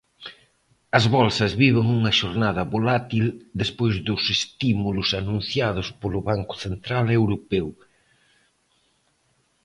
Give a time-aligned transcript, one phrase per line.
[0.97, 3.25] As bolsas viven unha xornada volátil
[3.61, 7.69] despois dos estímulos anunciados polo Banco Central Europeo.